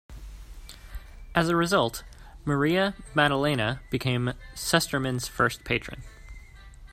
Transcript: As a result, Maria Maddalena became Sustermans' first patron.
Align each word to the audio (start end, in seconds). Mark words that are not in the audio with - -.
As 1.35 1.47
a 1.47 1.55
result, 1.55 2.03
Maria 2.43 2.95
Maddalena 3.13 3.81
became 3.91 4.33
Sustermans' 4.55 5.29
first 5.29 5.63
patron. 5.63 6.01